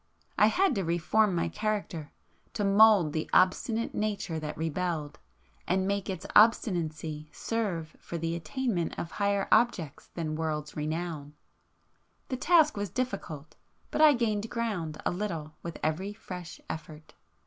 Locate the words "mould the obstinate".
2.63-3.93